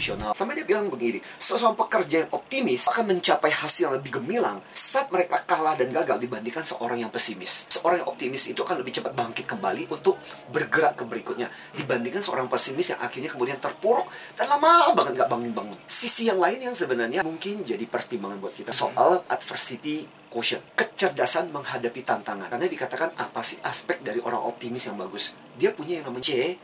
[0.00, 0.32] emosional.
[0.32, 5.12] Sampai dia bilang begini, seorang pekerja yang optimis akan mencapai hasil yang lebih gemilang saat
[5.12, 7.68] mereka kalah dan gagal dibandingkan seorang yang pesimis.
[7.68, 10.16] Seorang yang optimis itu akan lebih cepat bangkit kembali untuk
[10.48, 14.08] bergerak ke berikutnya dibandingkan seorang pesimis yang akhirnya kemudian terpuruk
[14.40, 15.76] dan lama banget nggak bangun-bangun.
[15.84, 22.06] Sisi yang lain yang sebenarnya mungkin jadi pertimbangan buat kita soal adversity quotient, kecerdasan menghadapi
[22.06, 22.46] tantangan.
[22.48, 25.34] Karena dikatakan apa sih aspek dari orang optimis yang bagus?
[25.58, 26.54] Dia punya yang namanya C.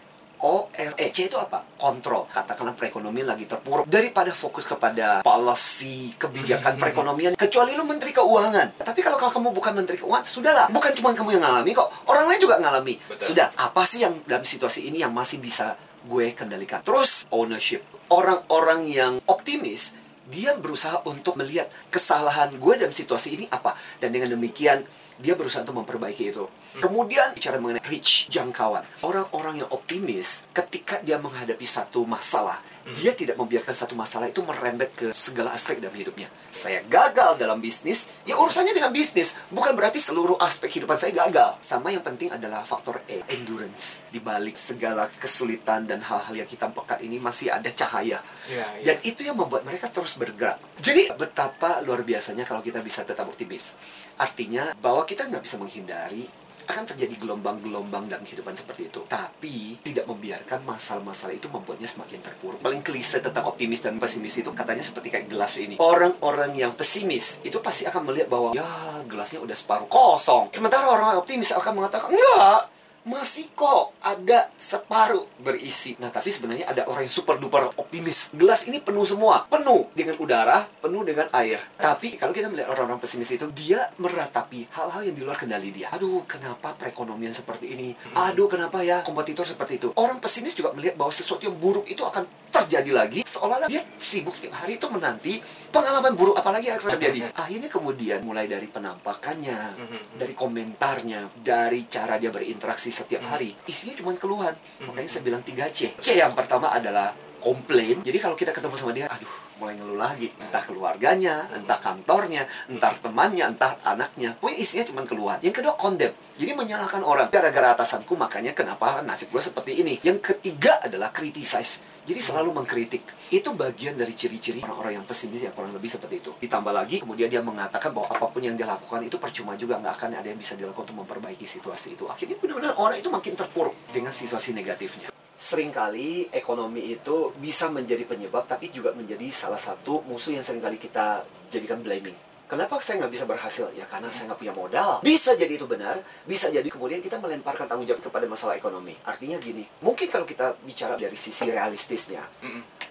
[1.17, 1.65] C itu apa?
[1.81, 2.29] Kontrol.
[2.29, 3.89] Katakanlah perekonomian lagi terpuruk.
[3.89, 8.85] Daripada fokus kepada policy, kebijakan perekonomian, kecuali lu menteri keuangan.
[8.85, 10.67] Tapi kalau kamu bukan menteri keuangan, sudahlah.
[10.69, 11.89] Bukan cuma kamu yang ngalami kok.
[12.05, 13.01] Orang lain juga ngalami.
[13.09, 13.33] Betul.
[13.33, 16.84] Sudah, apa sih yang dalam situasi ini yang masih bisa gue kendalikan?
[16.84, 17.81] Terus ownership.
[18.12, 24.34] Orang-orang yang optimis dia berusaha untuk melihat kesalahan gue dalam situasi ini apa dan dengan
[24.34, 24.83] demikian
[25.17, 26.45] dia berusaha untuk memperbaiki itu.
[26.77, 28.84] Kemudian bicara mengenai reach, jangkauan.
[29.01, 32.61] Orang-orang yang optimis ketika dia menghadapi satu masalah,
[32.95, 36.31] dia tidak membiarkan satu masalah itu merembet ke segala aspek dalam hidupnya.
[36.55, 39.34] Saya gagal dalam bisnis, ya urusannya dengan bisnis.
[39.51, 41.59] Bukan berarti seluruh aspek kehidupan saya gagal.
[41.67, 43.98] Sama yang penting adalah faktor E, endurance.
[44.11, 48.23] Di balik segala kesulitan dan hal-hal yang hitam pekat ini masih ada cahaya.
[48.47, 48.84] Iya, iya.
[48.87, 50.62] Dan itu yang membuat mereka terus bergerak.
[50.78, 53.75] Jadi betapa luar biasanya kalau kita bisa tetap optimis.
[54.15, 59.06] Artinya bahwa kita nggak bisa menghindari akan terjadi gelombang-gelombang dalam kehidupan seperti itu.
[59.06, 62.59] Tapi tidak membiarkan masalah-masalah itu membuatnya semakin terpuruk.
[62.61, 65.78] Paling klise tentang optimis dan pesimis itu katanya seperti kayak gelas ini.
[65.78, 68.67] Orang-orang yang pesimis itu pasti akan melihat bahwa ya
[69.06, 70.50] gelasnya udah separuh kosong.
[70.53, 72.75] Sementara orang optimis akan mengatakan enggak,
[73.07, 75.95] masih kok ada separuh berisi.
[76.03, 78.35] Nah, tapi sebenarnya ada orang yang super duper optimis.
[78.35, 81.62] Gelas ini penuh semua, penuh dengan udara, penuh dengan air.
[81.79, 85.95] Tapi kalau kita melihat orang-orang pesimis itu, dia meratapi hal-hal yang di luar kendali dia.
[85.95, 87.95] Aduh, kenapa perekonomian seperti ini?
[88.19, 89.89] Aduh, kenapa ya kompetitor seperti itu?
[89.95, 92.27] Orang pesimis juga melihat bahwa sesuatu yang buruk itu akan
[92.65, 97.28] terjadi lagi seolah-olah dia sibuk tiap hari itu menanti pengalaman buruk apalagi akan terjadi.
[97.43, 99.77] Akhirnya kemudian mulai dari penampakannya
[100.17, 104.56] dari komentarnya dari cara dia berinteraksi setiap hari isinya cuma keluhan.
[104.89, 108.00] Makanya saya bilang 3C C yang pertama adalah komplain.
[108.03, 112.93] Jadi kalau kita ketemu sama dia aduh mulai ngeluh lagi entah keluarganya entah kantornya entah
[113.00, 118.12] temannya entah anaknya pokoknya isinya cuma keluhan yang kedua condemn jadi menyalahkan orang gara-gara atasanku
[118.15, 123.03] makanya kenapa nasib gue seperti ini yang ketiga adalah criticize jadi selalu mengkritik.
[123.34, 126.31] Itu bagian dari ciri-ciri orang-orang yang pesimis yang kurang lebih seperti itu.
[126.39, 129.83] Ditambah lagi, kemudian dia mengatakan bahwa apa pun yang dia lakukan itu percuma juga.
[129.83, 132.06] Nggak akan ada yang bisa dilakukan untuk memperbaiki situasi itu.
[132.06, 135.16] Akhirnya benar-benar orang itu makin terpuruk dengan situasi negatifnya.
[135.36, 140.80] Seringkali ekonomi itu bisa menjadi penyebab, tapi juga menjadi salah satu musuh yang sering kali
[140.80, 142.16] kita jadikan blaming.
[142.47, 143.66] Kenapa saya nggak bisa berhasil?
[143.74, 145.02] Ya karena saya nggak punya modal.
[145.02, 148.94] Bisa jadi itu benar, bisa jadi kemudian kita melemparkan tanggung jawab kepada masalah ekonomi.
[149.02, 152.22] Artinya gini, mungkin kalau kita bicara dari sisi realistisnya,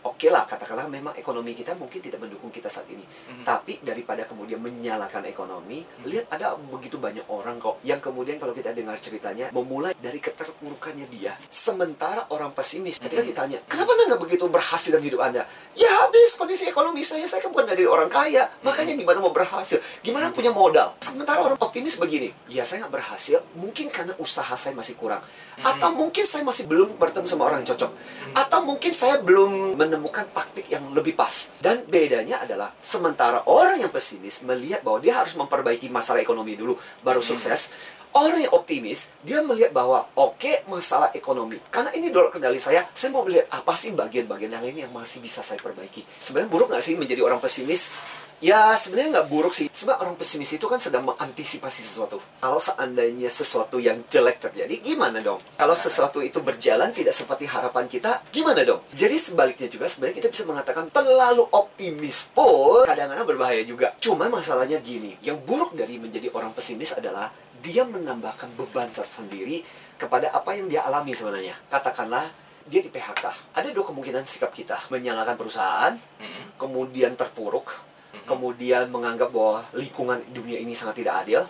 [0.04, 3.04] oke lah katakanlah memang ekonomi kita mungkin tidak mendukung kita saat ini.
[3.44, 8.72] Tapi daripada kemudian menyalahkan ekonomi, lihat ada begitu banyak orang kok yang kemudian kalau kita
[8.72, 11.36] dengar ceritanya memulai dari keterpurukannya dia.
[11.50, 15.44] Sementara orang pesimis ketika ditanya, kenapa anda nggak begitu berhasil dalam hidup anda?
[15.76, 19.82] Ya habis kondisi ekonomi saya, saya kan bukan dari orang kaya, makanya gimana mau berhasil?
[20.06, 20.94] Gimana punya modal?
[21.02, 25.26] Sementara orang optimis begini, ya saya nggak berhasil, mungkin karena usaha saya masih kurang,
[25.60, 27.92] atau mungkin saya masih belum bertemu sama orang yang cocok,
[28.38, 31.54] atau mungkin saya belum menemukan taktik yang lebih pas.
[31.62, 36.76] Dan bedanya adalah sementara orang yang pesimis melihat bahwa dia harus memperbaiki masalah ekonomi dulu
[37.02, 37.72] baru sukses.
[38.16, 41.60] Orang yang optimis, dia melihat bahwa oke masalah ekonomi.
[41.68, 45.20] Karena ini dolar kendali saya, saya mau melihat apa sih bagian-bagian yang lain yang masih
[45.20, 46.08] bisa saya perbaiki.
[46.24, 47.92] Sebenarnya buruk nggak sih menjadi orang pesimis?
[48.44, 49.72] Ya sebenarnya nggak buruk sih.
[49.72, 52.20] Sebab orang pesimis itu kan sedang mengantisipasi sesuatu.
[52.44, 55.40] Kalau seandainya sesuatu yang jelek terjadi, gimana dong?
[55.56, 58.84] Kalau sesuatu itu berjalan tidak seperti harapan kita, gimana dong?
[58.92, 63.96] Jadi sebaliknya juga sebenarnya kita bisa mengatakan terlalu optimis pun kadang-kadang berbahaya juga.
[64.04, 67.32] Cuma masalahnya gini, yang buruk dari menjadi orang pesimis adalah
[67.64, 69.64] dia menambahkan beban tersendiri
[69.98, 71.56] kepada apa yang dia alami sebenarnya.
[71.72, 72.22] Katakanlah
[72.68, 73.54] dia di PHK.
[73.58, 74.90] Ada dua kemungkinan sikap kita.
[74.94, 75.94] Menyalahkan perusahaan,
[76.62, 77.74] kemudian terpuruk,
[78.24, 81.44] kemudian menganggap bahwa lingkungan dunia ini sangat tidak adil,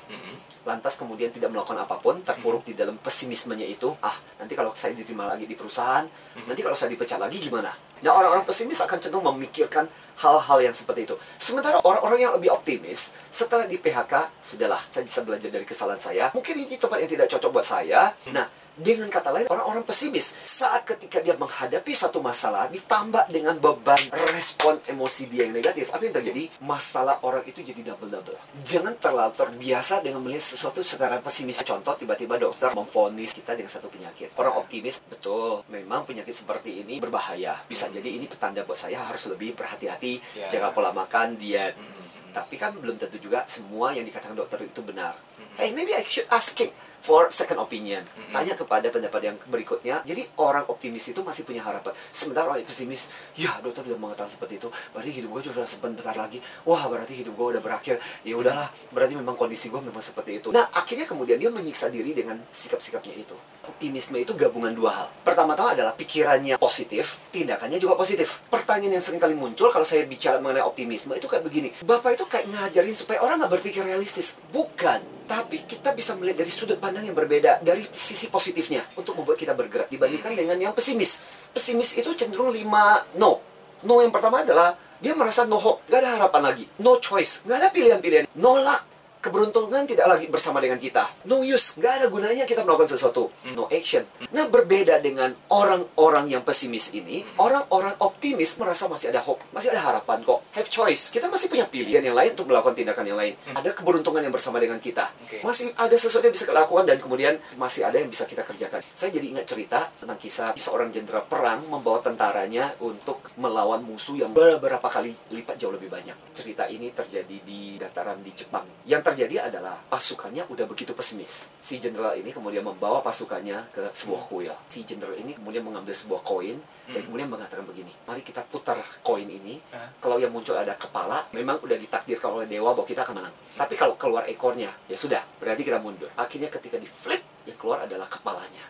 [0.66, 4.98] lantas kemudian tidak melakukan apa pun, terpuruk di dalam pesimismenya itu, ah nanti kalau saya
[4.98, 6.10] diterima lagi di perusahaan,
[6.50, 7.70] nanti kalau saya dipecat lagi gimana?
[8.02, 9.86] Nah orang-orang pesimis akan cenderung memikirkan
[10.20, 11.16] hal-hal yang seperti itu.
[11.38, 16.26] Sementara orang-orang yang lebih optimis, setelah di PHK, sudahlah, saya bisa belajar dari kesalahan saya.
[16.34, 18.12] Mungkin ini tempat yang tidak cocok buat saya.
[18.32, 24.00] Nah, dengan kata lain, orang-orang pesimis saat ketika dia menghadapi satu masalah ditambah dengan beban
[24.36, 26.52] respon emosi dia yang negatif, apa yang terjadi?
[26.60, 28.36] Masalah orang itu jadi double-double.
[28.62, 31.64] Jangan terlalu terbiasa dengan melihat sesuatu secara pesimis.
[31.64, 34.36] Contoh, tiba-tiba dokter memvonis kita dengan satu penyakit.
[34.36, 37.56] Orang optimis, betul, memang penyakit seperti ini berbahaya.
[37.66, 40.52] Bisa jadi ini petanda buat saya harus lebih berhati-hati Ya.
[40.52, 42.34] jaga pola makan diet Mm, mm, mm.
[42.34, 45.56] tapi kan belum tentu juga semua yang dikatakan dokter itu benar Mhm.
[45.56, 46.72] hey maybe I should asking
[47.06, 48.02] for second opinion.
[48.02, 48.34] Mhm.
[48.34, 50.02] tanya kepada pendapat yang berikutnya.
[50.02, 51.94] Jadi orang optimis itu masih punya harapan.
[52.10, 54.68] Sementara orang pesimis ya dokter udah mengatakan seperti itu.
[54.92, 56.42] Berarti hidup gue juga sebentar lagi.
[56.66, 58.02] Wah berarti hidup gue udah berakhir.
[58.26, 60.50] Ya udahlah berarti memang kondisi gue memang seperti itu.
[60.50, 63.38] Nah akhirnya kemudian dia menyiksa diri dengan sikap-sikapnya itu.
[63.70, 65.08] Optimisme itu gabungan dua hal.
[65.22, 68.44] Pertama-tama adalah pikirannya positif tindakannya juga positif.
[68.52, 71.70] Pertanyaan yang sering kali muncul kalau saya bicara mengenai optimisme itu kayak begini.
[71.86, 74.36] Bapak itu kayak ngajarin supaya orang nggak berpikir realistis.
[74.52, 79.38] Bukan tapi kita bisa melihat dari sudut pandang yang berbeda dari sisi positifnya untuk membuat
[79.42, 81.26] kita bergerak dibandingkan dengan yang pesimis.
[81.52, 83.42] Pesimis itu cenderung lima no.
[83.84, 86.66] No yang pertama adalah dia merasa no hope gak ada harapan lagi.
[86.80, 88.30] No choice gak ada pilihan-pilihan.
[88.40, 88.95] No luck
[89.26, 91.10] keberuntungan tidak lagi bersama dengan kita.
[91.26, 93.34] No use, nggak ada gunanya kita melakukan sesuatu.
[93.58, 94.06] No action.
[94.30, 99.82] Nah, berbeda dengan orang-orang yang pesimis ini, orang-orang optimis merasa masih ada hope, masih ada
[99.82, 100.46] harapan kok.
[100.54, 101.10] Have choice.
[101.10, 103.34] Kita masih punya pilihan yang lain untuk melakukan tindakan yang lain.
[103.50, 105.10] Ada keberuntungan yang bersama dengan kita.
[105.42, 108.86] Masih ada sesuatu yang bisa kita lakukan dan kemudian masih ada yang bisa kita kerjakan.
[108.94, 114.30] Saya jadi ingat cerita tentang kisah seorang jenderal perang membawa tentaranya untuk melawan musuh yang
[114.38, 116.14] beberapa kali lipat jauh lebih banyak.
[116.36, 118.68] Cerita ini terjadi di dataran di Jepang.
[118.86, 121.56] Yang terjadi adalah pasukannya udah begitu pesimis.
[121.64, 124.52] Si jenderal ini kemudian membawa pasukannya ke sebuah kuil.
[124.68, 126.60] Si jenderal ini kemudian mengambil sebuah koin
[126.92, 129.64] dan kemudian mengatakan begini, mari kita putar koin ini.
[129.72, 129.88] Hah?
[130.04, 133.36] Kalau yang muncul ada kepala, memang udah ditakdirkan oleh dewa bahwa kita akan menang.
[133.56, 136.12] Tapi kalau keluar ekornya, ya sudah, berarti kita mundur.
[136.20, 138.68] Akhirnya ketika di flip, yang keluar adalah kepalanya.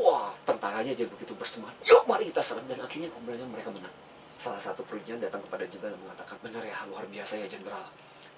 [0.00, 1.76] Wah, tentaranya jadi begitu bersemangat.
[1.84, 2.64] Yuk, mari kita serang.
[2.64, 3.92] Dan akhirnya kemudian mereka menang.
[4.40, 7.84] Salah satu perwira datang kepada jenderal dan mengatakan, benar ya, luar biasa ya jenderal.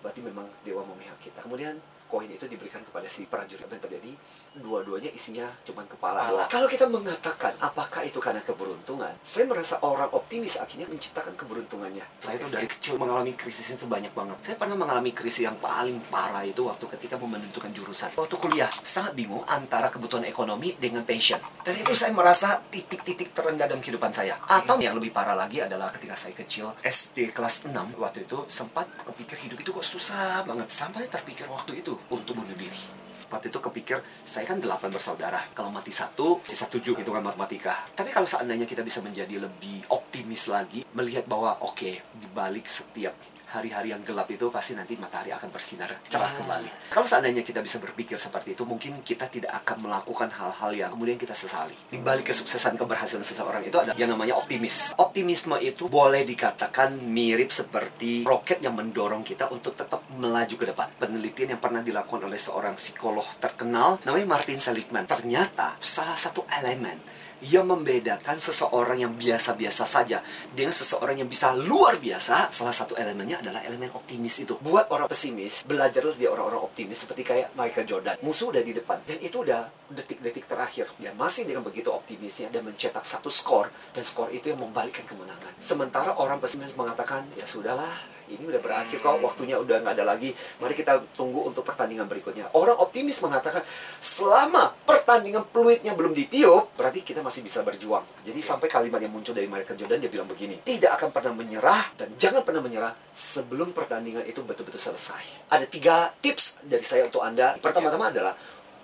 [0.07, 1.43] Berarti memang dewa memihak kita.
[1.43, 4.15] Kemudian koin itu diberikan kepada si prajurit dan terjadi
[4.57, 6.49] dua-duanya isinya cuma kepala doang.
[6.49, 12.05] Kalau kita mengatakan apakah itu karena keberuntungan, saya merasa orang optimis akhirnya menciptakan keberuntungannya.
[12.23, 14.39] Saya tuh dari kecil mengalami krisis itu banyak banget.
[14.41, 18.17] Saya pernah mengalami krisis yang paling parah itu waktu ketika mau menentukan jurusan.
[18.17, 21.39] Waktu kuliah, sangat bingung antara kebutuhan ekonomi dengan passion.
[21.61, 24.41] Dan itu saya merasa titik-titik terendah dalam kehidupan saya.
[24.49, 28.89] Atau yang lebih parah lagi adalah ketika saya kecil, SD kelas 6, waktu itu sempat
[29.05, 30.73] kepikir hidup itu kok susah banget.
[30.73, 32.97] Sampai terpikir waktu itu untuk bunuh diri.
[33.27, 35.43] Waktu itu kepikir saya kan delapan bersaudara.
[35.51, 37.75] Kalau mati satu sisa tujuh itu kan matematika.
[37.91, 43.19] Tapi kalau seandainya kita bisa menjadi lebih optimis lagi melihat bahwa oke di balik setiap
[43.47, 46.35] hari-hari yang gelap itu pasti nanti matahari akan bersinar cerah Ah.
[46.35, 46.91] kembali.
[46.91, 51.15] Kalau seandainya kita bisa berpikir seperti itu mungkin kita tidak akan melakukan hal-hal yang kemudian
[51.15, 51.75] kita sesali.
[51.87, 54.99] Di balik kesuksesan keberhasilan seseorang itu ada yang namanya optimis.
[54.99, 60.91] Optimisme itu boleh dikatakan mirip seperti roket yang mendorong kita untuk tetap melaju ke depan.
[60.99, 65.07] Penelitian yang pernah dilakukan oleh seorang psikolog terkenal namanya Martin Seligman.
[65.07, 66.99] Ternyata salah satu elemen
[67.45, 70.25] yang membedakan seseorang yang biasa-biasa saja
[70.57, 74.59] dengan seseorang yang bisa luar biasa salah satu elemennya adalah elemen optimis itu.
[74.59, 78.17] Buat orang pesimis belajarlah dia orang-orang optimis seperti kayak Michael Jordan.
[78.25, 80.91] Musuh udah di depan dan itu udah detik-detik terakhir.
[80.99, 83.71] Dia masih dengan begitu optimisnya dan mencetak satu skor.
[83.95, 85.53] Dan skor itu yang membalikkan kemenangan.
[85.63, 90.35] Sementara orang pesimis mengatakan ya sudahlah ini udah berakhir kok waktunya udah nggak ada lagi.
[90.59, 92.51] Mari kita tunggu untuk pertandingan berikutnya.
[92.59, 93.63] Orang optimis mengatakan
[94.03, 98.03] selama pertandingan peluitnya belum ditiup berarti kita masih bisa berjuang.
[98.27, 101.83] Jadi sampai kalimat yang muncul dari Michael Jordan dia bilang begini tidak akan pernah menyerah
[101.95, 105.47] dan jangan pernah menyerah sebelum pertandingan itu betul-betul selesai.
[105.55, 107.55] Ada tiga tips dari saya untuk anda.
[107.63, 108.35] Pertama-tama adalah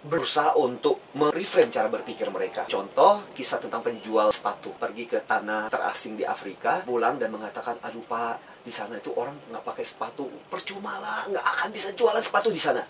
[0.02, 2.66] berusaha untuk mereframe cara berpikir mereka.
[2.66, 8.02] Contoh, kisah tentang penjual sepatu pergi ke tanah terasing di Afrika, pulang dan mengatakan, aduh
[8.02, 12.50] pak, di sana itu orang nggak pakai sepatu, percuma lah, nggak akan bisa jualan sepatu
[12.50, 12.82] di sana.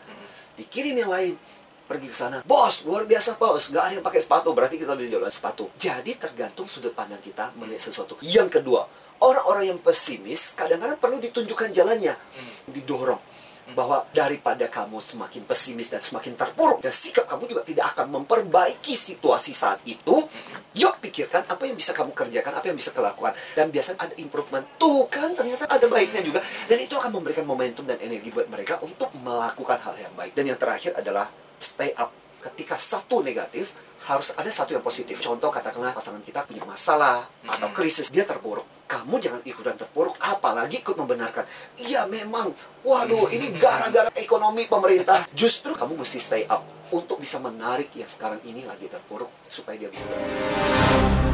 [0.57, 1.37] Dikirim yang lain,
[1.85, 5.09] pergi ke sana, bos, luar biasa bos, nggak ada yang pakai sepatu, berarti kita bisa
[5.13, 5.69] jualan sepatu.
[5.77, 8.17] Jadi tergantung sudut pandang kita melihat sesuatu.
[8.25, 8.89] Yang kedua,
[9.21, 12.17] orang-orang yang pesimis kadang-kadang perlu ditunjukkan jalannya,
[12.73, 13.21] didorong
[13.73, 18.95] bahwa daripada kamu semakin pesimis dan semakin terpuruk dan sikap kamu juga tidak akan memperbaiki
[18.95, 20.25] situasi saat itu
[20.73, 24.65] yuk pikirkan apa yang bisa kamu kerjakan apa yang bisa kelakukan dan biasanya ada improvement.
[24.81, 26.41] Tuh kan ternyata ada baiknya juga.
[26.65, 30.33] Dan itu akan memberikan momentum dan energi buat mereka untuk melakukan hal yang baik.
[30.33, 31.29] Dan yang terakhir adalah
[31.61, 32.13] stay up.
[32.43, 33.71] Ketika satu negatif
[34.11, 35.23] harus ada satu yang positif.
[35.23, 38.11] Contoh katakanlah pasangan kita punya masalah atau krisis.
[38.11, 41.49] Dia terpuruk kamu jangan ikutan terpuruk apalagi ikut membenarkan.
[41.81, 42.53] Iya memang.
[42.85, 45.25] Waduh ini gara-gara ekonomi pemerintah.
[45.33, 46.61] Justru kamu mesti stay up
[46.93, 51.33] untuk bisa menarik yang sekarang ini lagi terpuruk supaya dia bisa berubah